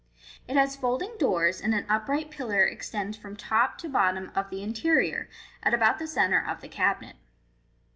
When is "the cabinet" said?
6.61-7.17